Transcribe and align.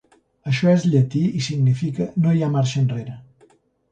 Això 0.51 0.71
és 0.77 0.85
llatí 0.93 1.19
i 1.41 1.41
significa 1.49 2.07
"no 2.25 2.33
hi 2.33 2.41
ha 2.45 2.49
marxa 2.57 2.83
enrere". 2.85 3.17